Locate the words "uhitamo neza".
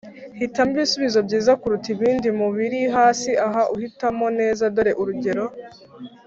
3.75-4.63